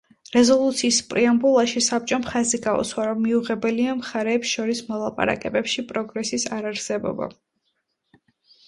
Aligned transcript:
რეზოლუციის 0.35 0.95
პრეამბულაში, 1.11 1.83
საბჭომ 1.87 2.25
ხაზი 2.29 2.61
გაუსვა, 2.63 3.05
რომ 3.11 3.21
მიუღებელია 3.27 3.95
მხარეებს 4.01 4.55
შორის 4.57 4.83
მოლაპარაკებებში 4.91 5.87
პროგრესის 5.95 6.49
არარსებობა. 6.59 7.33